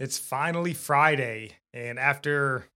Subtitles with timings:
[0.00, 2.68] It's finally Friday, and after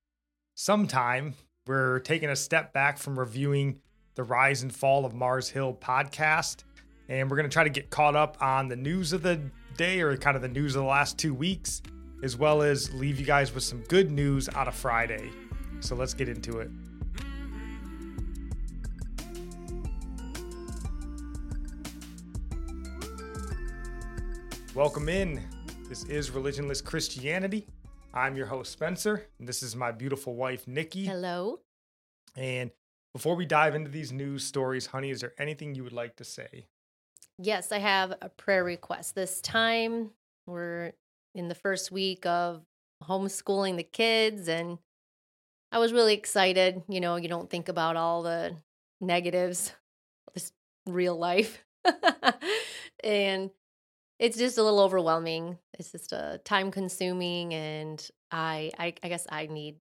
[0.56, 1.34] some time,
[1.69, 3.78] we're taking a step back from reviewing
[4.16, 6.64] the Rise and Fall of Mars Hill podcast,
[7.09, 9.41] and we're going to try to get caught up on the news of the
[9.77, 11.80] day or kind of the news of the last two weeks,
[12.24, 15.30] as well as leave you guys with some good news on a Friday.
[15.78, 16.73] So let's get into it.
[24.75, 25.41] Welcome in.
[25.92, 27.66] This is Religionless Christianity.
[28.14, 31.05] I'm your host, Spencer, and this is my beautiful wife, Nikki.
[31.05, 31.58] Hello.
[32.34, 32.70] And
[33.12, 36.25] before we dive into these news stories, honey, is there anything you would like to
[36.25, 36.64] say?
[37.36, 39.14] Yes, I have a prayer request.
[39.14, 40.12] This time
[40.47, 40.92] we're
[41.34, 42.62] in the first week of
[43.05, 44.78] homeschooling the kids, and
[45.72, 46.83] I was really excited.
[46.89, 48.56] You know, you don't think about all the
[49.02, 49.74] negatives,
[50.33, 50.52] this
[50.86, 51.62] real life.
[53.05, 53.50] and
[54.23, 55.59] it's just a little overwhelming.
[55.77, 59.79] It's just a uh, time consuming, and I, I, I guess I need,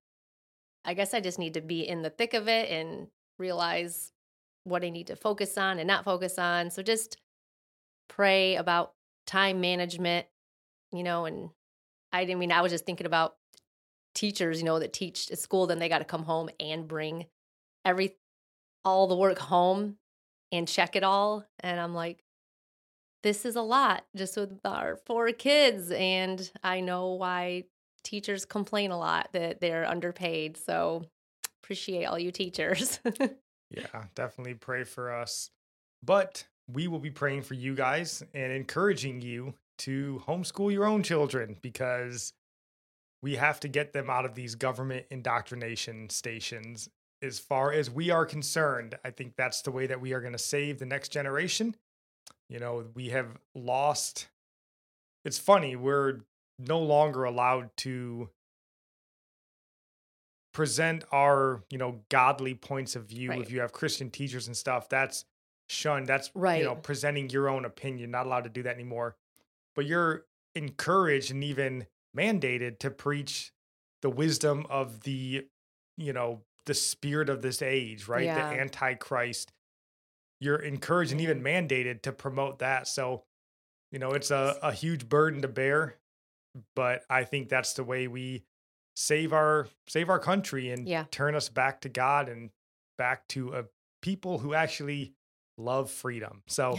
[0.84, 3.06] I guess I just need to be in the thick of it and
[3.38, 4.10] realize
[4.64, 6.70] what I need to focus on and not focus on.
[6.70, 7.18] So just
[8.08, 8.94] pray about
[9.28, 10.26] time management,
[10.90, 11.50] you know, and
[12.12, 13.36] I didn't mean I was just thinking about
[14.12, 17.26] teachers, you know, that teach at school, then they got to come home and bring
[17.84, 18.16] every
[18.84, 19.98] all the work home
[20.50, 21.46] and check it all.
[21.60, 22.24] And I'm like,
[23.22, 25.90] this is a lot just with our four kids.
[25.90, 27.64] And I know why
[28.02, 30.56] teachers complain a lot that they're underpaid.
[30.56, 31.04] So
[31.62, 33.00] appreciate all you teachers.
[33.70, 35.50] yeah, definitely pray for us.
[36.02, 41.02] But we will be praying for you guys and encouraging you to homeschool your own
[41.02, 42.32] children because
[43.22, 46.88] we have to get them out of these government indoctrination stations.
[47.22, 50.32] As far as we are concerned, I think that's the way that we are going
[50.32, 51.76] to save the next generation
[52.48, 54.28] you know, we have lost.
[55.24, 56.20] It's funny, we're
[56.58, 58.28] no longer allowed to
[60.52, 63.30] present our, you know, godly points of view.
[63.30, 63.40] Right.
[63.40, 65.24] If you have Christian teachers and stuff, that's
[65.68, 66.06] shunned.
[66.06, 66.58] That's, right.
[66.58, 69.16] you know, presenting your own opinion, not allowed to do that anymore.
[69.74, 71.86] But you're encouraged and even
[72.16, 73.52] mandated to preach
[74.02, 75.46] the wisdom of the,
[75.96, 78.24] you know, the spirit of this age, right?
[78.24, 78.50] Yeah.
[78.50, 79.51] The antichrist
[80.42, 82.88] you're encouraged and even mandated to promote that.
[82.88, 83.22] So,
[83.92, 85.98] you know, it's a, a huge burden to bear,
[86.74, 88.42] but I think that's the way we
[88.96, 91.04] save our save our country and yeah.
[91.12, 92.50] turn us back to God and
[92.98, 93.64] back to a
[94.02, 95.14] people who actually
[95.56, 96.42] love freedom.
[96.48, 96.76] So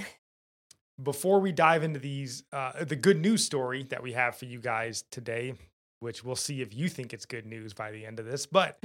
[1.01, 4.59] before we dive into these uh, the good news story that we have for you
[4.59, 5.53] guys today,
[6.01, 8.83] which we'll see if you think it's good news by the end of this, but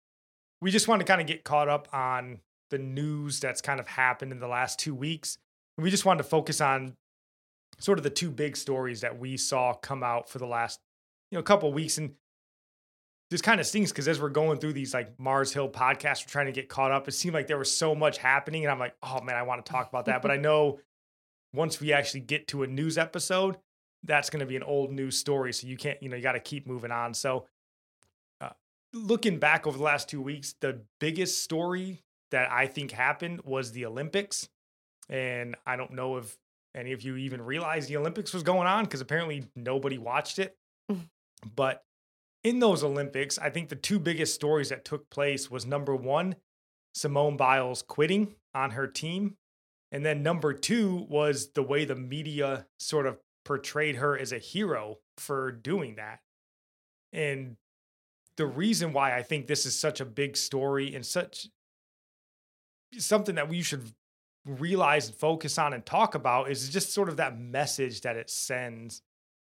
[0.60, 2.40] we just want to kind of get caught up on
[2.70, 5.38] the news that's kind of happened in the last two weeks.
[5.76, 6.96] And we just wanted to focus on
[7.78, 10.80] sort of the two big stories that we saw come out for the last,
[11.30, 11.98] you know, couple weeks.
[11.98, 12.14] And
[13.30, 16.30] this kind of stings because as we're going through these like Mars Hill podcasts, we're
[16.30, 17.08] trying to get caught up.
[17.08, 18.64] It seemed like there was so much happening.
[18.64, 20.22] And I'm like, oh man, I want to talk about that.
[20.22, 20.80] but I know
[21.52, 23.56] once we actually get to a news episode,
[24.04, 25.52] that's going to be an old news story.
[25.52, 27.14] So you can't, you know, you got to keep moving on.
[27.14, 27.46] So
[28.40, 28.50] uh,
[28.92, 33.72] looking back over the last two weeks, the biggest story that I think happened was
[33.72, 34.48] the Olympics.
[35.08, 36.36] And I don't know if
[36.74, 40.56] any of you even realized the Olympics was going on because apparently nobody watched it.
[40.90, 41.08] Mm.
[41.56, 41.82] but
[42.44, 46.36] in those Olympics, I think the two biggest stories that took place was number one,
[46.94, 49.36] Simone Biles quitting on her team.
[49.90, 54.38] And then number two was the way the media sort of portrayed her as a
[54.38, 56.20] hero for doing that.
[57.12, 57.56] And
[58.36, 61.48] the reason why I think this is such a big story and such
[63.04, 63.92] something that we should
[64.46, 68.30] realize and focus on and talk about is just sort of that message that it
[68.30, 69.02] sends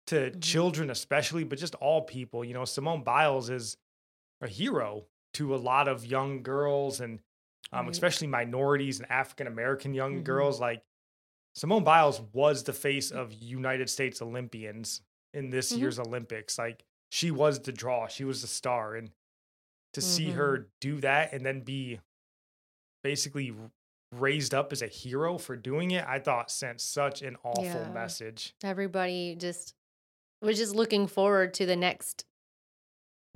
[0.07, 0.41] to mm-hmm.
[0.41, 3.77] children especially but just all people you know simone biles is
[4.41, 5.05] a hero
[5.35, 7.21] to a lot of young girls and
[7.73, 7.93] um, right.
[7.93, 10.23] especially minorities and african american young mm-hmm.
[10.23, 10.83] girls like
[11.55, 15.03] simone biles was the face of united states olympians
[15.35, 15.83] in this mm-hmm.
[15.83, 19.11] year's olympics like she was the draw she was the star and
[19.93, 20.67] to see her mm-hmm.
[20.81, 21.99] do that and then be
[23.07, 23.55] basically
[24.11, 27.89] raised up as a hero for doing it, I thought sent such an awful yeah.
[27.95, 28.53] message.
[28.65, 29.75] Everybody just
[30.43, 32.25] was just looking forward to the next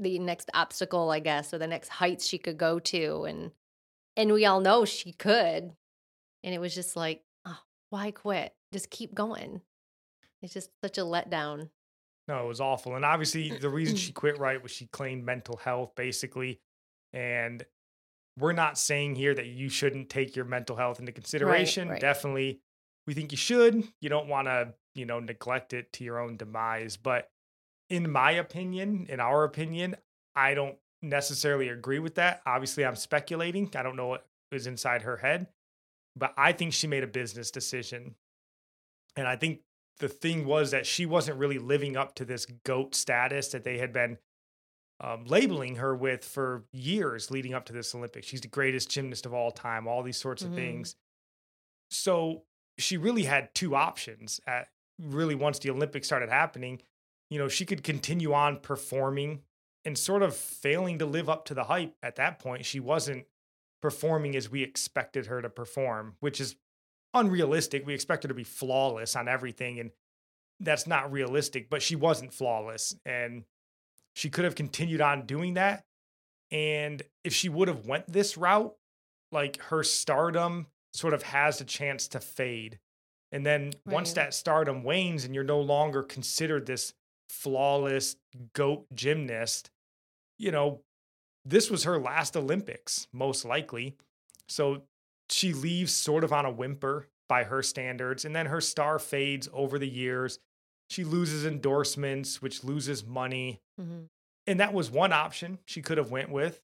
[0.00, 3.52] the next obstacle, I guess, or the next heights she could go to and
[4.16, 5.72] and we all know she could.
[6.42, 8.52] And it was just like, oh, why quit?
[8.72, 9.60] Just keep going.
[10.42, 11.68] It's just such a letdown.
[12.26, 12.96] No, it was awful.
[12.96, 16.60] And obviously, the reason she quit, right, was she claimed mental health, basically.
[17.12, 17.64] And
[18.40, 21.88] we're not saying here that you shouldn't take your mental health into consideration.
[21.88, 22.00] right.
[22.00, 22.60] Definitely,
[23.06, 23.84] we think you should.
[24.00, 26.96] You don't want to, you know, neglect it to your own demise.
[26.96, 27.28] But
[27.88, 29.96] in my opinion, in our opinion,
[30.34, 32.42] I don't necessarily agree with that.
[32.46, 33.70] Obviously, I'm speculating.
[33.74, 35.48] I don't know what is inside her head,
[36.16, 38.14] but I think she made a business decision.
[39.16, 39.60] And I think
[39.98, 43.78] the thing was that she wasn't really living up to this goat status that they
[43.78, 44.18] had been
[45.00, 48.26] um, labeling her with for years leading up to this Olympics.
[48.26, 50.54] She's the greatest gymnast of all time, all these sorts of Mhm.
[50.56, 50.96] things.
[51.90, 52.44] So
[52.78, 54.68] she really had two options at
[54.98, 56.82] really once the Olympics started happening.
[57.30, 59.42] You know, she could continue on performing
[59.84, 62.66] and sort of failing to live up to the hype at that point.
[62.66, 63.26] She wasn't
[63.80, 66.56] performing as we expected her to perform, which is
[67.14, 67.86] unrealistic.
[67.86, 69.90] We expect her to be flawless on everything, and
[70.60, 72.94] that's not realistic, but she wasn't flawless.
[73.06, 73.46] And
[74.14, 75.84] she could have continued on doing that.
[76.50, 78.74] And if she would have went this route,
[79.32, 82.78] like her stardom sort of has a chance to fade.
[83.32, 86.92] And then once that stardom wanes and you're no longer considered this
[87.28, 88.16] flawless
[88.54, 89.70] goat gymnast,
[90.38, 90.80] you know,
[91.44, 93.96] this was her last Olympics, most likely.
[94.48, 94.82] So
[95.28, 99.48] she leaves sort of on a whimper by her standards, and then her star fades
[99.52, 100.40] over the years.
[100.90, 103.60] She loses endorsements, which loses money.
[103.80, 104.02] Mm-hmm.
[104.46, 106.60] And that was one option she could have went with,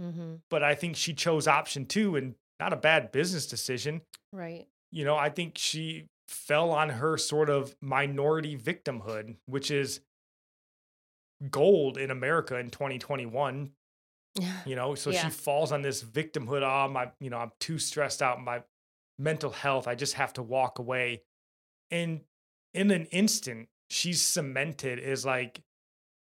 [0.00, 0.36] Mm-hmm.
[0.50, 4.00] but I think she chose option two and not a bad business decision.
[4.32, 4.66] Right.
[4.90, 10.00] You know, I think she fell on her sort of minority victimhood, which is
[11.50, 13.70] gold in America in 2021.
[14.66, 15.22] you know so Yeah.
[15.24, 18.64] she falls on this victimhood oh my you know i'm too stressed out my
[19.16, 21.22] mental health i just have to walk away
[21.92, 22.20] and
[22.74, 25.62] in an instant she's cemented as like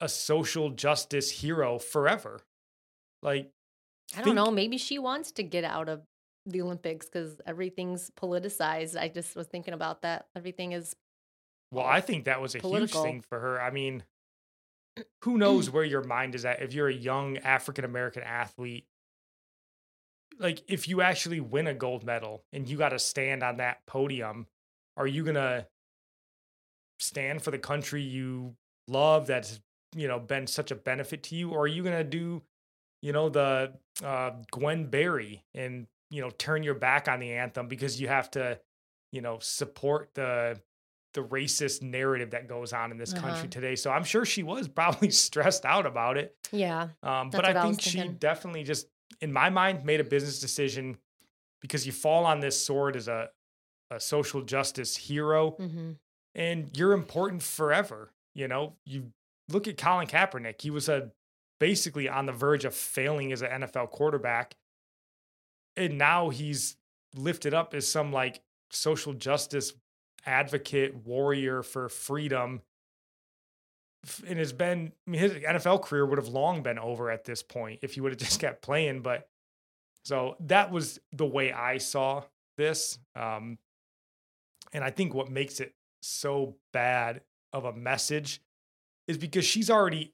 [0.02, 2.40] a social justice hero forever
[3.22, 3.52] like
[4.14, 4.50] I don't think- know.
[4.50, 6.02] Maybe she wants to get out of
[6.48, 9.00] the Olympics because everything's politicized.
[9.00, 10.26] I just was thinking about that.
[10.36, 10.96] Everything is
[11.72, 13.04] well i think that was a Political.
[13.04, 14.02] huge thing for her i mean
[15.24, 18.88] who knows where your mind is at if you're a young african american athlete
[20.40, 23.86] like if you actually win a gold medal and you got to stand on that
[23.86, 24.48] podium
[24.98, 25.68] are you going to
[27.00, 28.56] stand for the country you
[28.88, 29.60] love that's
[29.96, 32.42] you know been such a benefit to you or are you going to do
[33.02, 33.72] you know the
[34.04, 38.30] uh Gwen Berry and you know turn your back on the anthem because you have
[38.32, 38.60] to
[39.12, 40.60] you know support the
[41.16, 43.28] the racist narrative that goes on in this Uh-huh.
[43.30, 46.90] country today so i'm sure she was probably stressed out about it yeah.
[47.04, 48.18] um, but I I think she thinking.
[48.18, 48.88] definitely just,
[49.22, 50.98] in my mind, made a business decision
[51.62, 53.30] because you fall on this sword as a,
[53.92, 55.92] a social justice hero Mm-hmm.
[56.40, 58.12] And you're important forever.
[58.34, 59.12] You know, you
[59.50, 60.62] look at Colin Kaepernick.
[60.62, 61.12] He was a
[61.60, 64.56] basically on the verge of failing as an NFL quarterback.
[65.76, 66.78] And now he's
[67.14, 68.42] lifted up as some like
[68.72, 69.74] social justice
[70.26, 72.62] advocate, warrior for freedom
[74.26, 77.44] and has been I mean his NFL career would have long been over at this
[77.44, 79.28] point if he would have just kept playing but
[80.06, 82.24] so that was the way I saw
[82.58, 83.58] this um
[84.72, 87.22] and I think what makes it so bad
[87.54, 88.42] of a message
[89.08, 90.14] is because she's already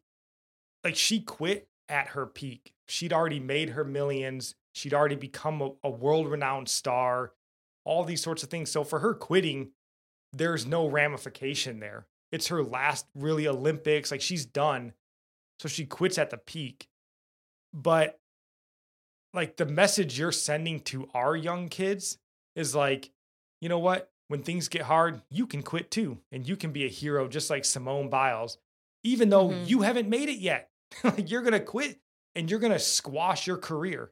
[0.84, 5.72] like she quit at her peak she'd already made her millions she'd already become a,
[5.84, 7.34] a world renowned star
[7.84, 9.70] all these sorts of things so for her quitting
[10.34, 14.12] there's no ramification there it's her last really Olympics.
[14.12, 14.92] Like she's done.
[15.60, 16.90] So she quits at the peak.
[17.74, 18.20] But
[19.34, 22.18] like the message you're sending to our young kids
[22.56, 23.12] is like,
[23.62, 24.12] you know what?
[24.28, 26.20] When things get hard, you can quit too.
[26.32, 28.58] And you can be a hero just like Simone Biles,
[29.04, 29.68] even though Mhm.
[29.68, 30.72] you haven't made it yet.
[31.04, 32.00] like you're going to quit
[32.34, 34.12] and you're going to squash your career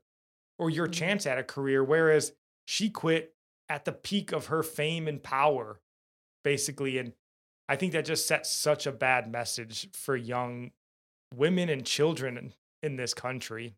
[0.59, 0.93] or your Mhm.
[0.93, 1.83] chance at a career.
[1.83, 2.33] Whereas
[2.65, 3.35] she quit
[3.69, 5.81] at the peak of her fame and power,
[6.43, 6.97] basically.
[6.99, 7.13] And
[7.67, 10.71] I think that just sets such a bad message for young
[11.33, 12.53] women and children
[12.83, 13.75] in, this country.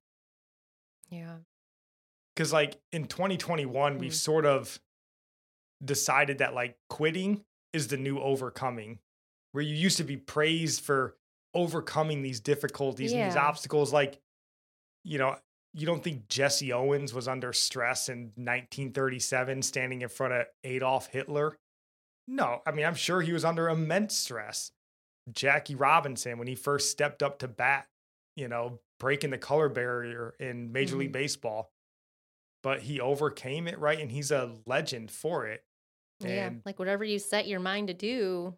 [1.09, 1.37] Yeah.
[2.35, 4.15] Because, like, in 2021, we've Mm.
[4.15, 4.81] sort of
[5.83, 8.99] decided that, like, quitting is the new overcoming,
[9.51, 11.17] where you used to be praised for
[11.53, 13.93] overcoming these difficulties and these obstacles.
[13.93, 14.19] Like,
[15.03, 15.37] you know,
[15.73, 21.07] you don't think Jesse Owens was under stress in 1937 standing in front of Adolf
[21.07, 21.57] Hitler?
[22.27, 24.71] No, I mean, I'm sure he was under immense stress.
[25.31, 27.87] Jackie Robinson when he first stepped up to bat,
[28.35, 31.13] you know, breaking the color barrier in Major League Mhm.
[31.13, 31.71] Baseball.
[32.65, 33.99] But he overcame it, right?
[33.99, 35.63] And he's a legend for it.
[36.19, 36.47] yeah.
[36.47, 38.55] And Like whatever you set your mind to do,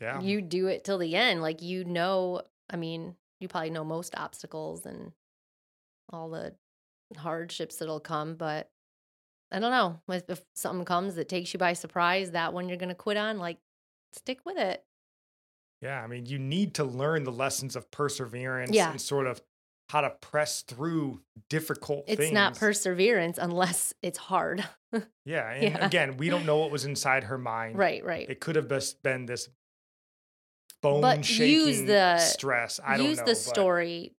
[0.00, 1.40] yeah, you do it till the end.
[1.40, 5.12] Like you know, I mean, you probably know most obstacles and
[6.10, 6.54] all the
[7.16, 8.68] hardships that'll come, but
[9.52, 10.00] I don't know.
[10.14, 13.16] If, if something comes that takes you by surprise, that one you're going to quit
[13.16, 13.58] on, like
[14.12, 14.82] stick with it.
[15.80, 16.02] yeah.
[16.02, 18.90] I mean, you need to learn the lessons of perseverance Yeah.
[18.90, 19.40] and sort of
[19.88, 22.32] how to press through difficult It's things.
[22.32, 24.64] not perseverance unless it's hard.
[25.26, 25.50] Yeah.
[25.50, 25.84] And Yeah.
[25.86, 27.76] again, we don't know what was inside her mind.
[27.76, 28.28] right, right.
[28.30, 29.48] It could have just been this
[30.80, 32.80] bone But use shaking the- stress.
[32.82, 33.10] I don't know.
[33.10, 33.24] Use know.
[33.24, 34.12] the but- story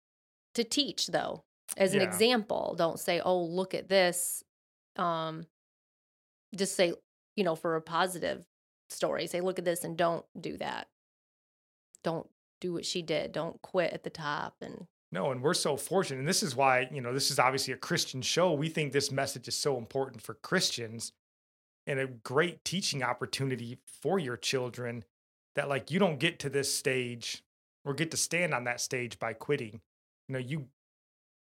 [0.54, 1.44] to teach though
[1.76, 2.74] as an example.
[2.76, 4.42] Don't say, "Oh, look at this."
[4.96, 5.46] Um
[6.54, 6.92] just say,
[7.36, 8.44] you know, for a positive
[8.90, 10.88] story, say, "Look at this," and don't do that.
[12.04, 12.28] Don't
[12.60, 13.32] do what she did.
[13.32, 16.18] Don't quit at the top and No, and we're so fortunate.
[16.18, 18.52] And this is why, you know, this is obviously a Christian show.
[18.52, 21.14] We think this message is so important for Christians
[21.86, 25.04] and a great teaching opportunity for your children
[25.54, 27.42] that, like, you don't get to this stage
[27.82, 29.80] or get to stand on that stage by quitting.
[30.28, 30.66] You know, you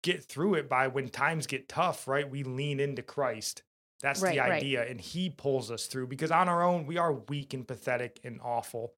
[0.02, 2.28] get through it by when times get tough, right?
[2.28, 3.62] We lean into Christ.
[4.00, 4.52] That's Right, the right.
[4.54, 4.84] idea.
[4.84, 8.40] And He pulls us through because on our own, we are weak and pathetic and
[8.42, 8.94] awful.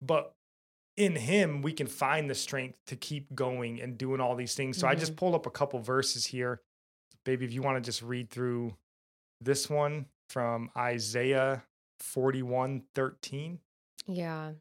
[0.00, 0.34] But
[0.96, 4.76] in him we can find the strength to keep going and doing all these things
[4.76, 6.60] so i just pulled up a couple verses here
[7.24, 8.74] baby if you want to just read through
[9.40, 11.62] this one from isaiah
[12.00, 13.58] 41 13
[14.06, 14.52] Yeah.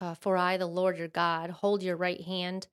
[0.00, 2.66] Uh, for I, the Lord your God, hold your right hand.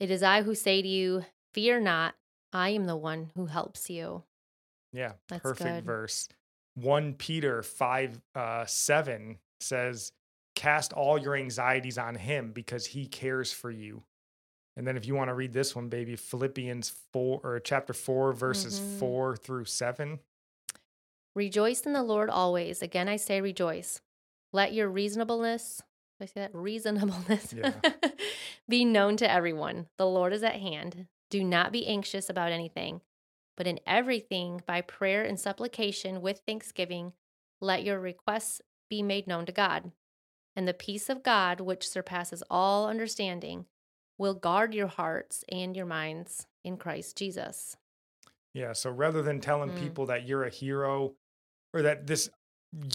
[0.00, 1.24] It is I who say to you,
[1.54, 2.14] Fear not,
[2.52, 4.24] I am the one who helps you.
[4.92, 5.84] yeah That's perfect good.
[5.84, 6.28] verse
[6.74, 10.12] 1 peter 5 uh 7 says
[10.62, 14.02] cast all your anxieties on him because he cares for you
[14.76, 18.32] and then if you want to read this one baby philippians 4 or chapter 4
[18.32, 18.98] verses Mhm.
[19.00, 20.20] 4 through 7
[21.34, 22.82] Rejoice in the Lord always.
[22.82, 24.02] Again, I say rejoice.
[24.52, 25.80] Let your reasonableness,
[26.20, 26.54] I say that?
[26.54, 27.72] Reasonableness Yeah.
[28.68, 29.86] be known to everyone.
[29.96, 31.06] The Lord is at hand.
[31.30, 33.00] Do not be anxious about anything,
[33.56, 37.14] but in everything, by prayer and supplication with thanksgiving,
[37.62, 39.90] let your requests be made known to God.
[40.54, 43.66] And the peace of God, which surpasses all understanding,
[44.18, 47.76] will guard your hearts and your minds in Christ Jesus.
[48.54, 48.72] Yeah.
[48.74, 49.76] So rather than telling Mm.
[49.76, 51.14] people that you're a hero
[51.72, 52.28] or that this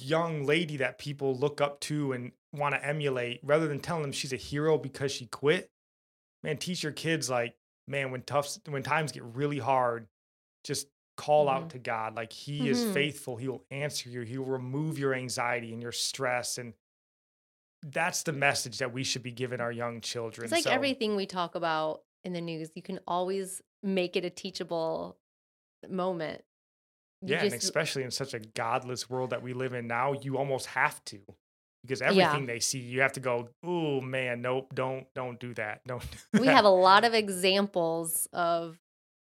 [0.01, 4.11] young lady that people look up to and want to emulate, rather than telling them
[4.11, 5.71] she's a hero because she quit,
[6.43, 7.55] man, teach your kids like,
[7.87, 10.07] man, when tough, when times get really hard,
[10.63, 11.69] just call out Mhm.
[11.69, 12.15] to God.
[12.15, 12.93] Like He is Mhm.
[12.93, 13.37] faithful.
[13.37, 14.21] He will answer you.
[14.21, 16.57] He will remove your anxiety and your stress.
[16.59, 16.75] And
[17.83, 20.45] that's the message that we should be giving our young children.
[20.45, 24.25] It's like So- everything we talk about in the news, you can always make it
[24.25, 25.17] a teachable
[25.87, 26.43] moment.
[27.21, 30.37] You Yeah, and especially in such a godless world that we live in now, you
[30.37, 31.19] almost have to.
[31.83, 32.09] Because Yeah.
[32.09, 35.85] everything they see, you have to go, oh man, nope, don't don't do that.
[35.87, 36.01] Don't
[36.33, 38.77] do we that." have a lot of examples of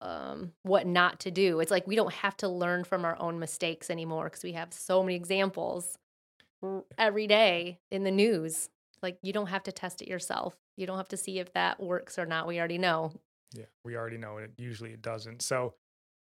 [0.02, 1.60] um, what not to do.
[1.60, 4.72] It's like we don't have to learn from our own mistakes anymore because we have
[4.72, 5.98] so many examples
[6.98, 8.68] every day in the news.
[9.02, 10.56] Like you don't have to test it yourself.
[10.76, 12.46] You don't have to see if that works or not.
[12.46, 13.12] We already know.
[13.54, 14.52] Yeah, we already know it.
[14.56, 15.42] Usually it doesn't.
[15.42, 15.74] So,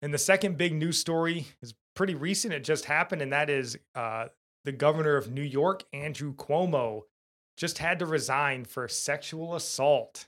[0.03, 2.53] and the second big news story is pretty recent.
[2.53, 4.27] It just happened, and that is uh,
[4.65, 7.03] the governor of New York, Andrew Cuomo,
[7.57, 10.27] just had to resign for sexual assault.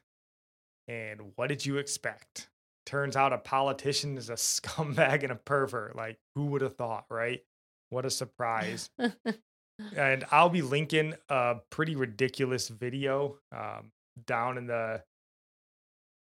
[0.88, 2.48] And what did you expect?
[2.84, 5.96] Turns out a politician is a scumbag and a pervert.
[5.96, 7.40] Like, who would have thought, right?
[7.90, 8.90] What a surprise.
[9.96, 13.90] And I'll be linking a pretty ridiculous video um,
[14.26, 15.02] down in the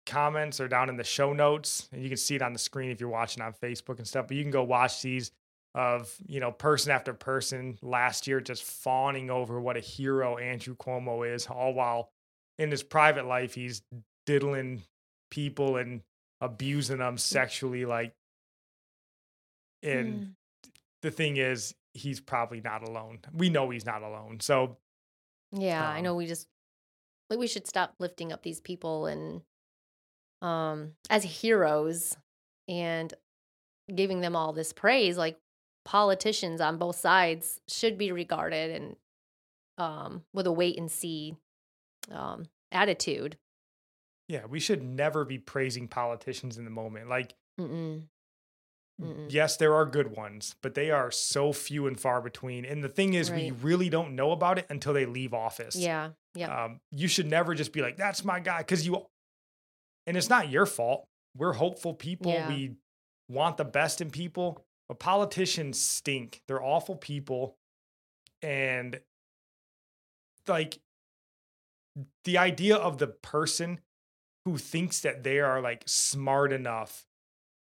[0.06, 2.90] comments or down in the show notes and you can see it on the screen
[2.90, 5.30] if you're watching on facebook and stuff but you can go watch these
[5.76, 10.74] of you know person after person last year just fawning over what a hero andrew
[10.74, 12.10] cuomo is all while
[12.58, 13.82] in his private life he's
[14.26, 14.82] diddling
[15.30, 16.00] people and
[16.40, 18.12] abusing them sexually like
[19.84, 20.30] and Mm.
[21.02, 24.76] the thing is he's probably not alone we know he's not alone so
[25.52, 26.48] Yeah, I Um, know we just
[27.28, 29.42] like we should stop lifting up these people and
[30.40, 32.16] um as heroes
[32.68, 33.12] and
[33.94, 35.38] giving them all this praise like
[35.84, 38.96] politicians on both sides should be regarded and
[39.78, 41.36] um with a wait and see
[42.10, 43.36] um attitude.
[44.28, 48.02] yeah we should never be praising politicians in the moment like Mm-mm.
[49.02, 49.26] Mm-mm.
[49.32, 52.64] Yes, there are good ones, but they are so few and far between.
[52.64, 55.76] And the thing is, we really don't know about it until they leave office.
[55.76, 56.10] Yeah.
[56.34, 56.64] Yeah.
[56.64, 58.62] Um, you should never just be like, that's my guy.
[58.62, 59.06] Cause you,
[60.06, 61.06] and it's not your fault.
[61.36, 62.32] We're hopeful people.
[62.32, 62.48] Yeah.
[62.48, 62.76] We
[63.28, 66.42] want the best in people, but politicians stink.
[66.48, 67.56] They're awful people.
[68.40, 69.00] And
[70.48, 70.78] like
[72.24, 73.80] the idea of the person
[74.44, 77.06] who thinks that they are like smart enough,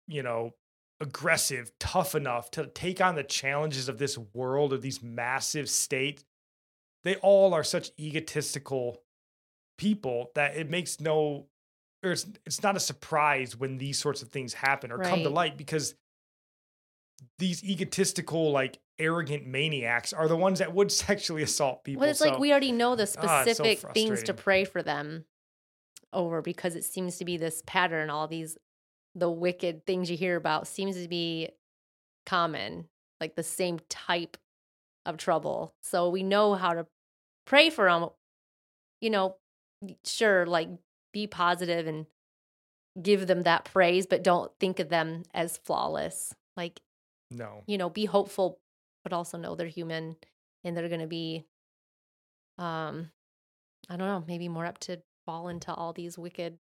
[0.08, 0.52] you know,
[1.04, 6.24] aggressive, tough enough to take on the challenges of this world, of these massive states,
[7.04, 9.04] they all are such egotistical
[9.78, 11.48] people that it makes no
[12.04, 15.30] or it's it's not a surprise when these sorts of things happen or come to
[15.30, 15.96] light because
[17.40, 22.20] these egotistical like arrogant maniacs are the ones that would sexually assault people Well, it's
[22.20, 25.26] so, like we already know the Ah, it's so specific things to pray for them
[26.14, 28.10] over because it seems to be this pattern.
[28.10, 28.58] All these,
[29.16, 31.50] the wicked things you hear about seems to be
[32.26, 32.88] common,
[33.20, 34.38] like the same type
[35.06, 35.74] of trouble.
[35.82, 36.88] So we know how to
[37.46, 38.10] pray for them.
[39.02, 39.36] You know,
[40.06, 40.70] sure, like
[41.12, 42.06] be positive and
[43.02, 46.34] give them that praise, but don't think of them as flawless.
[46.56, 46.80] Like
[47.32, 48.60] no you know, be hopeful,
[49.04, 50.16] but also know they're human
[50.64, 51.46] and they're going to be,
[52.58, 53.10] um,
[53.90, 56.58] I don't know, maybe more up to fall into all these wicked,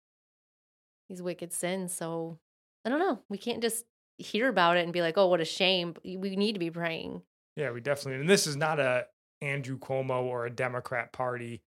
[1.09, 1.93] these wicked sins.
[1.93, 2.37] So
[2.85, 3.19] I don't know.
[3.27, 3.85] We can't just
[4.17, 5.95] hear about it and be like, oh, what a shame.
[6.03, 7.21] We need to be praying.
[7.55, 8.21] Yeah, we definitely.
[8.21, 9.07] And this is not a
[9.41, 11.61] Andrew Cuomo or a Democrat Party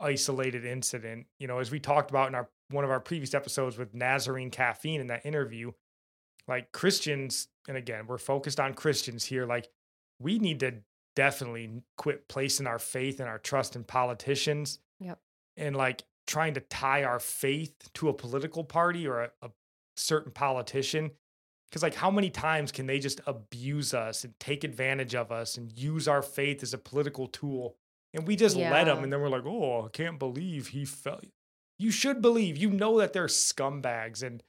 [0.00, 1.26] isolated incident.
[1.38, 4.50] You know, as we talked about in our one of our previous episodes with Nazarene
[4.50, 5.72] Caffeine in that interview,
[6.48, 9.46] like Christians, and again, we're focused on Christians here.
[9.46, 9.68] Like,
[10.18, 10.74] we need to
[11.14, 14.78] definitely quit placing our faith and our trust in politicians.
[15.00, 15.18] Yep.
[15.56, 19.50] And like trying to tie our faith to a political party or a, a
[19.96, 21.10] certain politician
[21.68, 25.56] because like how many times can they just abuse us and take advantage of us
[25.56, 27.76] and use our faith as a political tool
[28.12, 31.20] and we just let them and then we're like oh i can't believe he fell
[31.78, 34.42] you should believe you know that they're scumbags and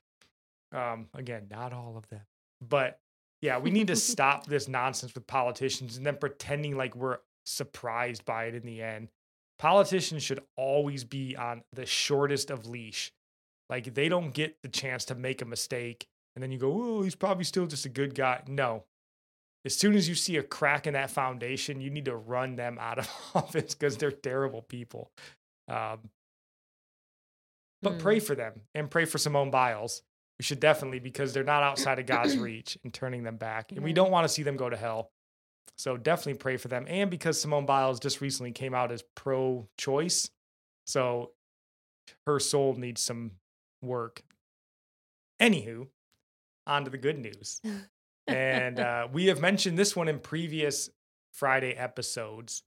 [0.71, 2.21] um again not all of them
[2.61, 2.99] but
[3.41, 8.25] yeah we need to stop this nonsense with politicians and then pretending like we're surprised
[8.25, 9.09] by it in the end
[9.57, 13.11] politicians should always be on the shortest of leash
[13.69, 17.01] like they don't get the chance to make a mistake and then you go, oh,
[17.01, 18.43] he's probably still just a good guy.
[18.47, 18.83] No.
[19.63, 22.77] As soon as you see a crack in that foundation, you need to run them
[22.79, 25.11] out of office because they're terrible people.
[25.67, 26.09] Um,
[27.81, 30.01] but pray for them and pray for Simone Biles.
[30.39, 33.71] We should definitely because they're not outside of God's reach and turning them back.
[33.71, 35.11] And we don't want to see them go to hell.
[35.77, 36.85] So definitely pray for them.
[36.87, 40.29] And because Simone Biles just recently came out as pro choice.
[40.85, 41.31] So
[42.25, 43.31] her soul needs some
[43.81, 44.23] work.
[45.41, 45.87] Anywho,
[46.65, 47.61] on to the good news.
[48.27, 50.89] and uh, we have mentioned this one in previous
[51.33, 52.63] Friday episodes.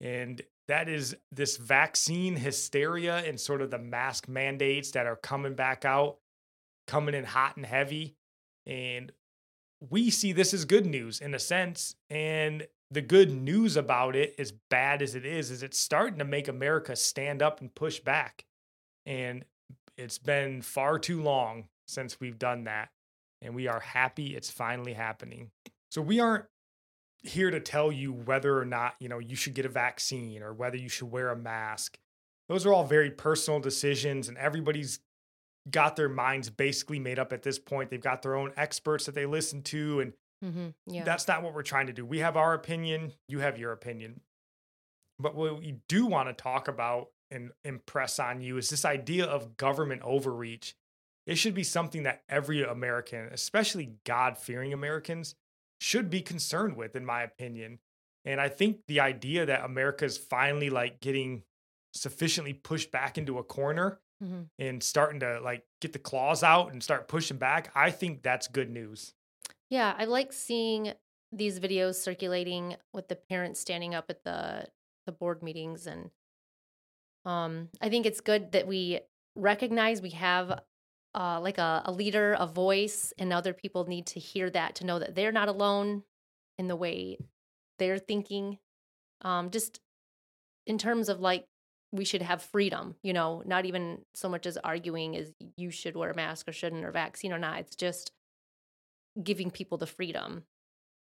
[0.00, 5.54] And that is this vaccine hysteria and sort of the mask mandates that are coming
[5.54, 6.18] back out,
[6.86, 8.14] coming in hot and heavy.
[8.66, 9.10] And
[9.80, 11.94] we see this as good news in a sense.
[12.10, 16.24] And the good news about it, as bad as it is, is it's starting to
[16.24, 18.44] make America stand up and push back.
[19.06, 19.44] And
[19.96, 22.90] it's been far too long since we've done that.
[23.40, 25.50] And we are happy it's finally happening.
[25.90, 26.44] So we aren't
[27.22, 30.52] here to tell you whether or not, you know, you should get a vaccine or
[30.52, 31.98] whether you should wear a mask.
[32.48, 35.00] Those are all very personal decisions and everybody's
[35.70, 37.90] got their minds basically made up at this point.
[37.90, 41.04] They've got their own experts that they listen to and hmm Yeah.
[41.04, 42.06] that's not what we're trying to do.
[42.06, 44.20] We have our opinion, you have your opinion.
[45.18, 49.26] But what we do want to talk about and impress on you is this idea
[49.26, 50.74] of government overreach.
[51.26, 55.34] It should be something that every American, especially God fearing Americans,
[55.80, 57.80] should be concerned with, in my opinion.
[58.24, 61.42] And I think the idea that America is finally like getting
[61.94, 66.72] sufficiently pushed back into a corner hmm and starting to like get the claws out
[66.72, 69.14] and start pushing back, I think that's good news.
[69.70, 70.94] Yeah, I like seeing
[71.32, 74.68] these videos circulating with the parents standing up at the
[75.06, 76.10] the board meetings and
[77.24, 79.00] um I think it's good that we
[79.36, 80.60] recognize we have
[81.14, 84.86] uh like a, a leader, a voice, and other people need to hear that to
[84.86, 86.04] know that they're not alone
[86.58, 87.18] in the way
[87.78, 88.58] they're thinking.
[89.22, 89.80] Um just
[90.66, 91.46] in terms of like
[91.92, 95.96] we should have freedom, you know, not even so much as arguing as you should
[95.96, 97.60] wear a mask or shouldn't or vaccine or not.
[97.60, 98.12] It's just
[99.22, 100.44] giving people the freedom.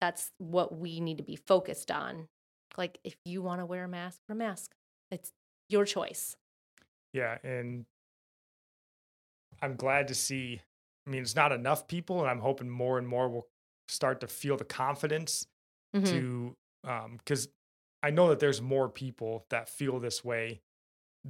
[0.00, 2.28] That's what we need to be focused on.
[2.76, 4.72] Like, if you want to wear a mask, wear a mask.
[5.10, 5.32] It's
[5.68, 6.36] your choice.
[7.12, 7.86] Yeah, and
[9.62, 10.60] I'm glad to see.
[11.06, 13.48] I mean, it's not enough people, and I'm hoping more and more will
[13.88, 15.46] start to feel the confidence
[15.94, 16.06] Mhm.
[16.06, 16.56] to,
[17.18, 17.48] because
[18.02, 20.60] I know that there's more people that feel this way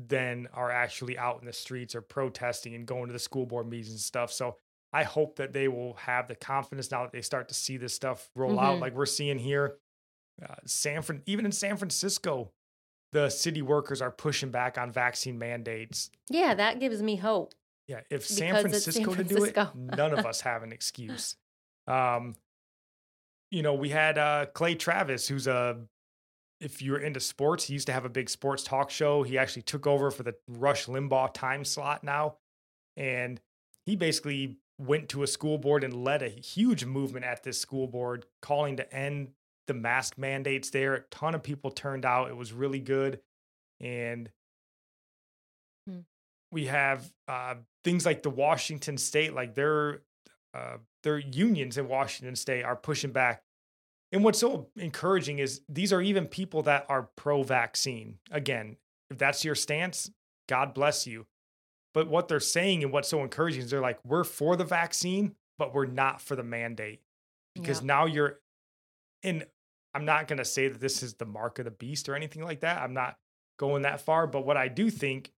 [0.09, 3.67] than are actually out in the streets or protesting and going to the school board
[3.69, 4.31] meetings and stuff.
[4.31, 4.57] So
[4.93, 7.95] I hope that they will have the confidence now that they start to see this
[7.95, 8.65] stuff roll mm-hmm.
[8.65, 9.77] out, like we're seeing here.
[10.43, 12.51] Uh, San Fran, even in San Francisco,
[13.13, 16.11] the city workers are pushing back on vaccine mandates.
[16.29, 17.55] Yeah, that gives me hope.
[17.89, 21.37] Yeah, if San Francisco, San Francisco, to do it, none of us have an excuse.
[21.87, 22.35] Um,
[23.51, 25.79] you know, we had uh, Clay Travis, who's a
[26.61, 29.23] if you're into sports, he used to have a big sports talk show.
[29.23, 32.37] He actually took over for the Rush Limbaugh time slot now.
[32.97, 33.41] And
[33.85, 37.87] he basically went to a school board and led a huge movement at this school
[37.87, 39.33] board calling to end
[39.67, 40.95] the mask mandates there.
[40.95, 42.31] A ton of people turned out.
[42.31, 43.21] It was really good.
[43.81, 44.31] And
[45.87, 46.01] hmm.
[46.51, 50.01] we have uh, things like the Washington State, like their
[50.55, 53.43] uh, their unions in Washington State are pushing back
[54.13, 58.19] and what's so encouraging is these are even people that are pro vaccine.
[58.31, 58.77] Again,
[59.11, 60.11] if that's your stance,
[60.49, 61.27] God bless you.
[61.93, 65.35] But what they're saying and what's so encouraging is they're like, we're for the vaccine,
[65.59, 67.01] but we're not for the mandate.
[67.55, 67.87] Because yeah.
[67.87, 68.39] now you're
[69.23, 69.45] in,
[69.95, 72.45] I'm not going to say that this is the mark of the beast or anything
[72.45, 72.83] like that.
[72.83, 73.17] I'm not
[73.59, 74.27] going that far.
[74.27, 75.33] But what I do think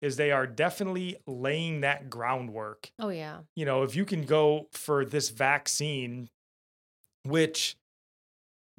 [0.00, 2.92] is they are definitely laying that groundwork.
[2.98, 3.38] Oh, yeah.
[3.56, 6.30] You know, if you can go for this vaccine,
[7.24, 7.76] which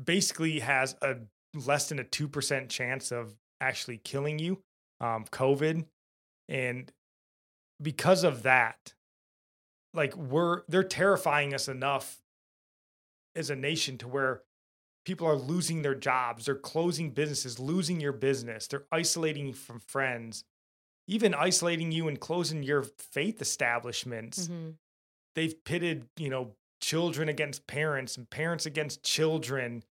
[0.04, 1.18] basically has a
[1.54, 4.62] less than a 2% chance of actually killing you,
[5.00, 5.86] um, COVID.
[6.50, 6.92] And
[7.82, 8.94] because of that,
[9.94, 12.22] like we're, they're terrifying us enough
[13.36, 14.42] as a nation to where
[15.06, 19.80] people are losing their jobs, they're closing businesses, losing your business, they're isolating you from
[19.80, 20.44] friends,
[21.08, 24.48] even isolating you and closing your faith establishments.
[24.48, 24.72] Mm-hmm.
[25.36, 29.84] They've pitted, you know, children against parents and parents against children.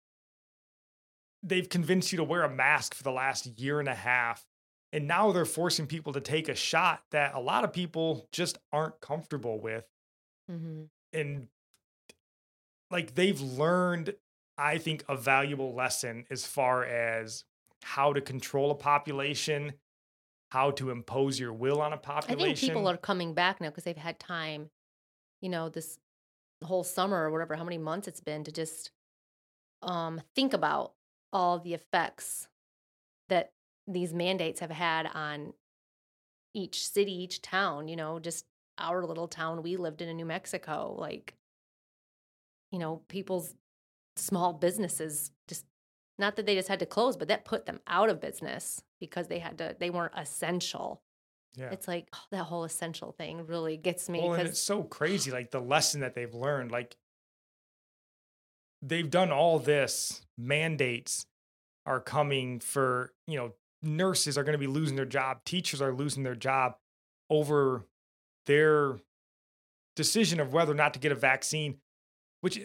[1.43, 4.47] They've convinced you to wear a mask for the last year and a half.
[4.93, 8.59] And now they're forcing people to take a shot that a lot of people just
[8.75, 9.87] aren't comfortable with.
[10.51, 10.83] Mm-hmm.
[11.15, 11.49] And
[12.91, 14.15] like they've learned,
[14.59, 17.45] I think, a valuable lesson as far as
[17.83, 19.73] how to control a population,
[20.51, 22.51] how to impose your will on a population.
[22.51, 24.69] I think people are coming back now because they've had time,
[25.41, 25.99] you know, this
[26.63, 28.91] whole summer or whatever, how many months it's been to just
[29.83, 30.93] um, think about
[31.33, 32.49] all the effects
[33.29, 33.53] that
[33.87, 35.53] these mandates have had on
[36.55, 38.45] each city, each town, you know, just
[38.79, 41.35] our little town we lived in in New Mexico, like,
[42.71, 43.55] you know, people's
[44.17, 45.65] small businesses just
[46.19, 49.29] not that they just had to close, but that put them out of business because
[49.29, 51.03] they had to, they weren't essential.
[51.55, 51.71] Yeah.
[51.71, 54.21] It's like oh, that whole essential thing really gets me.
[54.21, 56.71] Well, and it's so crazy, like the lesson that they've learned.
[56.71, 56.97] Like
[58.83, 61.27] they've done all this, mandates
[61.87, 65.93] are coming for, you know, nurses are going to be losing their job, teachers are
[65.93, 66.77] losing their job
[67.31, 67.87] over
[68.47, 68.99] their
[69.97, 71.79] decision of whether or not to get a vaccine,
[72.41, 72.61] which,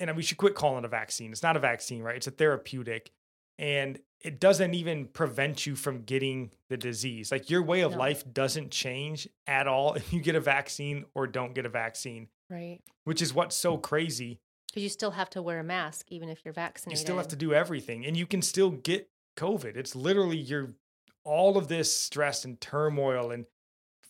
[0.00, 1.30] and we should quit calling it a vaccine.
[1.32, 2.16] It's not a vaccine, right?
[2.16, 3.10] It's a therapeutic.
[3.58, 7.30] And it doesn't even prevent you from getting the disease.
[7.30, 7.98] Like your way of no.
[7.98, 12.28] life doesn't change at all if you get a vaccine or don't get a vaccine.
[12.50, 12.80] Right.
[13.04, 14.40] Which is what's so crazy.
[14.68, 16.98] Because you still have to wear a mask even if you're vaccinated.
[16.98, 19.76] You still have to do everything and you can still get COVID.
[19.76, 20.74] It's literally your
[21.22, 23.44] all of this stress and turmoil and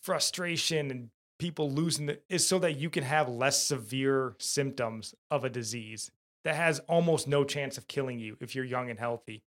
[0.01, 5.43] frustration and people losing the is so that you can have less severe symptoms of
[5.43, 6.09] a disease
[6.45, 9.43] that has almost no chance of killing you if you're young and healthy.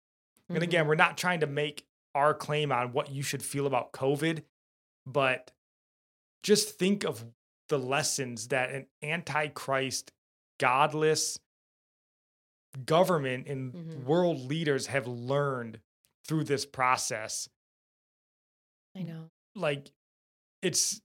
[0.45, 0.55] Mm-hmm.
[0.55, 3.91] And again, we're not trying to make our claim on what you should feel about
[3.91, 4.43] COVID,
[5.05, 5.51] but
[6.43, 7.25] just think of
[7.69, 10.11] the lessons that an antichrist,
[10.59, 11.39] godless
[12.85, 14.05] government and mm-hmm.
[14.05, 15.79] world leaders have learned
[16.27, 17.47] through this process.
[18.95, 19.29] I know.
[19.55, 19.91] Like
[20.61, 21.01] it's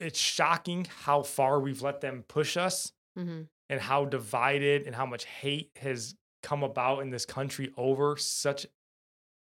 [0.00, 3.42] it's shocking how far we've let them push us mm-hmm.
[3.68, 8.66] and how divided and how much hate has come about in this country over such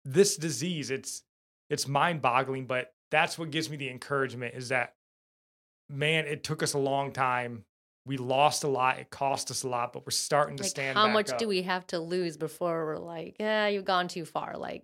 [0.05, 0.91] this disease.
[0.91, 1.23] It's
[1.69, 4.95] it's mind-boggling, but that's what gives me the encouragement is that
[5.89, 7.65] man, it took us a long time.
[8.05, 8.99] We lost a lot.
[8.99, 10.97] It cost us a lot, but we're starting to like stand.
[10.97, 11.37] How much up.
[11.37, 14.57] do we have to lose before we're like, yeah, you've gone too far?
[14.57, 14.83] Like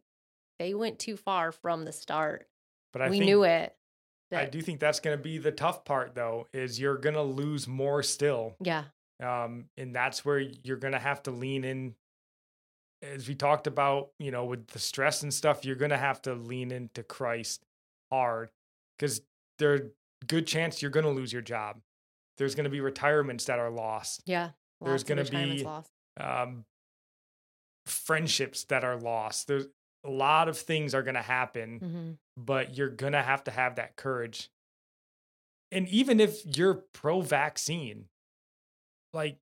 [0.60, 2.48] they went too far from the start.
[2.94, 3.76] But I we think, knew it.
[4.32, 7.22] I do think that's going to be the tough part, though, is you're going to
[7.22, 8.56] lose more still.
[8.62, 8.86] Yeah.
[9.24, 11.96] Um, and that's where you're going to have to lean in.
[13.02, 16.22] As we talked about, you know, with the stress and stuff, you're going to have
[16.24, 17.64] to lean into Christ
[18.12, 18.50] hard
[18.98, 19.22] because
[19.60, 19.82] there's
[20.28, 21.78] good chance you're going to lose your job.
[22.38, 24.24] There's going to be retirements that are lost.
[24.26, 24.50] Yeah.
[24.82, 25.68] There's going to be
[26.20, 26.66] um,
[27.86, 29.48] friendships that are lost.
[29.48, 29.68] There's
[30.04, 33.52] a lot of things are going to happen, hmm but you're going to have to
[33.52, 34.50] have that courage.
[35.72, 38.10] And even if you're pro vaccine,
[39.16, 39.38] like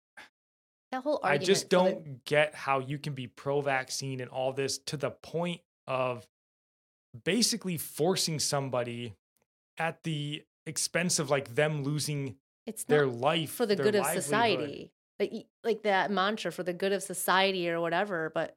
[0.92, 4.78] That whole I just don't get how you can be pro vaccine and all this
[4.86, 6.26] to the point of
[7.26, 9.16] basically forcing somebody
[9.78, 14.92] at the expense of like them losing it's their life for the good of society.
[15.20, 15.34] Like
[15.64, 18.56] like that mantra for the good of society or whatever, but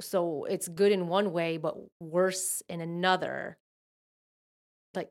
[0.00, 3.58] so it's good in one way but worse in another.
[4.94, 5.10] Like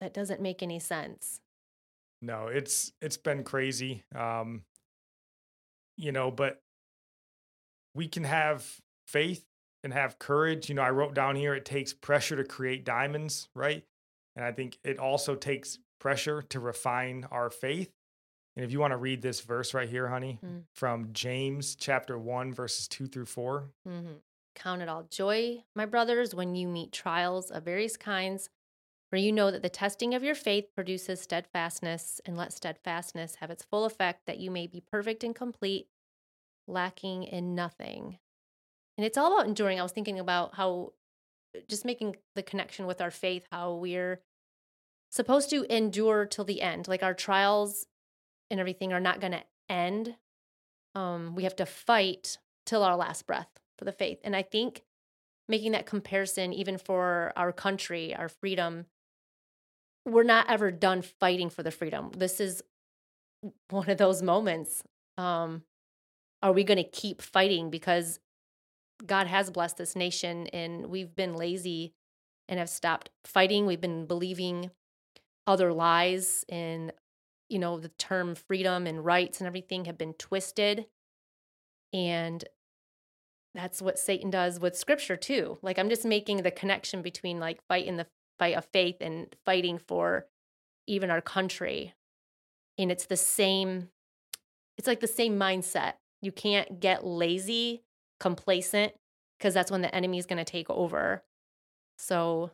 [0.00, 1.40] that doesn't make any sense.
[2.22, 4.04] No, it's it's been crazy.
[4.14, 4.62] Um
[5.96, 6.60] you know, but
[7.94, 9.44] we can have faith
[9.84, 10.68] and have courage.
[10.68, 13.84] You know, I wrote down here it takes pressure to create diamonds, right?
[14.36, 17.90] And I think it also takes pressure to refine our faith.
[18.56, 20.64] And if you want to read this verse right here, honey, Mm.
[20.74, 23.70] from James chapter 1 verses 2 through 4.
[23.84, 24.12] hmm
[24.54, 28.50] Count it all joy, my brothers, when you meet trials of various kinds,
[29.10, 33.50] for you know that the testing of your faith produces steadfastness, and let steadfastness have
[33.50, 35.88] its full effect, that you may be perfect and complete,
[36.68, 38.18] lacking in nothing.
[38.96, 39.80] And it's all about enduring.
[39.80, 40.92] I was thinking about how
[41.68, 44.20] just making the connection with our faith, how we're
[45.10, 46.86] supposed to endure till the end.
[46.86, 47.86] Like our trials
[48.50, 50.16] and everything are not going to end.
[50.94, 54.18] Um, we have to fight till our last breath for the faith.
[54.22, 54.82] And I think
[55.48, 58.86] making that comparison, even for our country, our freedom,
[60.06, 62.10] we're not ever done fighting for the freedom.
[62.16, 62.62] This is
[63.68, 64.82] one of those moments.
[65.18, 65.62] Um,
[66.42, 68.18] are we going to keep fighting because
[69.04, 71.92] God has blessed this nation and we've been lazy
[72.48, 73.66] and have stopped fighting?
[73.66, 74.70] We've been believing
[75.46, 76.92] other lies and
[77.48, 80.86] you know the term freedom and rights and everything have been twisted
[81.92, 82.44] and
[83.54, 87.60] that's what satan does with scripture too like i'm just making the connection between like
[87.68, 88.06] fighting the
[88.40, 90.26] fight of faith and fighting for
[90.88, 91.94] even our country
[92.76, 93.88] and it's the same
[94.76, 97.82] it's like the same mindset you can't get lazy
[98.18, 98.92] complacent
[99.38, 101.22] because that's when the enemy is going to take over
[101.96, 102.50] so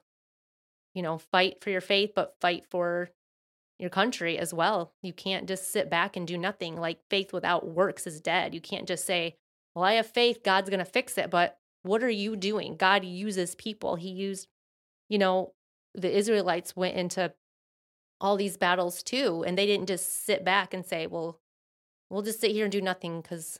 [0.94, 3.11] you know fight for your faith but fight for
[3.79, 4.92] your country as well.
[5.03, 6.77] You can't just sit back and do nothing.
[6.77, 8.55] Like faith without works is dead.
[8.55, 9.37] You can't just say,
[9.75, 11.31] Well, I have faith, God's going to fix it.
[11.31, 12.77] But what are you doing?
[12.77, 13.96] God uses people.
[13.96, 14.49] He used,
[15.09, 15.53] you know,
[15.96, 17.32] the Israelites went into
[18.20, 19.44] all these battles too.
[19.46, 21.40] And they didn't just sit back and say, Well,
[22.11, 23.59] we'll just sit here and do nothing because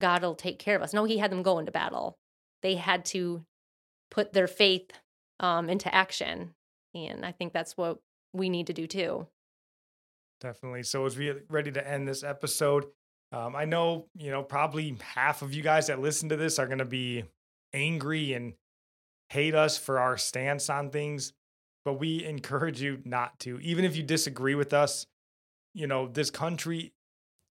[0.00, 0.92] God will take care of us.
[0.92, 2.18] No, He had them go into battle.
[2.62, 3.44] They had to
[4.10, 4.90] put their faith
[5.40, 6.54] um, into action.
[6.94, 7.98] And I think that's what
[8.32, 9.26] we need to do too.
[10.40, 10.82] Definitely.
[10.82, 12.86] So as we ready to end this episode,
[13.30, 16.66] um, I know you know probably half of you guys that listen to this are
[16.66, 17.24] going to be
[17.72, 18.54] angry and
[19.32, 21.32] hate us for our stance on things,
[21.84, 23.58] but we encourage you not to.
[23.60, 25.06] Even if you disagree with us,
[25.74, 26.92] you know this country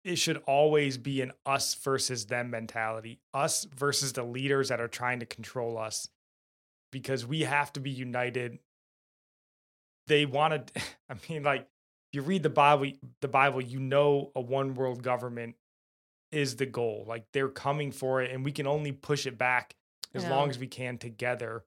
[0.04, 3.20] it should always be an us versus them mentality.
[3.34, 6.08] Us versus the leaders that are trying to control us,
[6.90, 8.58] because we have to be united
[10.06, 10.70] they wanted
[11.10, 12.90] i mean like if you read the bible
[13.20, 15.54] the bible you know a one world government
[16.32, 19.74] is the goal like they're coming for it and we can only push it back
[20.14, 20.30] as Yeah.
[20.30, 21.64] long as we can together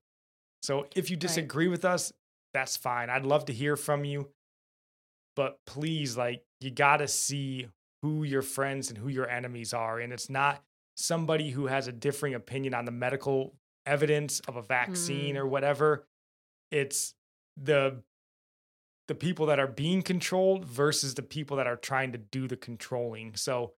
[0.63, 2.11] so if you disagree with us
[2.53, 4.29] that's fine i'd love to hear from you
[5.35, 7.67] but please like you got to see
[8.01, 10.63] who your friends and who your enemies are and it's not
[10.95, 13.53] somebody who has a differing opinion on the medical
[13.85, 15.39] evidence of a vaccine Mm.
[15.39, 16.05] or whatever
[16.71, 17.13] it's
[17.61, 18.01] the
[19.09, 22.55] the people that are being controlled versus the people that are trying to do the
[22.55, 23.35] controlling.
[23.35, 23.73] So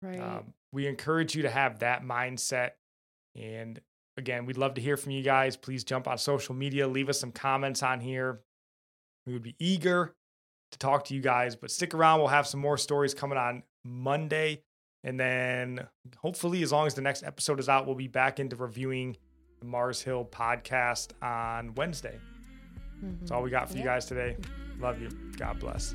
[0.00, 0.18] Right.
[0.18, 2.70] um, we encourage you to have that mindset.
[3.36, 3.78] And
[4.16, 5.56] again, we'd love to hear from you guys.
[5.56, 8.40] Please jump on social media, leave us some comments on here.
[9.26, 10.14] We would be eager
[10.72, 12.20] to talk to you guys, but stick around.
[12.20, 14.62] We'll have some more stories coming on Monday.
[15.02, 15.86] And then
[16.18, 19.16] hopefully, as long as the next episode is out, we'll be back into reviewing
[19.60, 22.18] the Mars Hill podcast on Wednesday.
[23.02, 23.34] That's mm-hmm.
[23.34, 24.36] all we got for you guys today.
[24.78, 25.08] Love you.
[25.36, 25.94] God bless.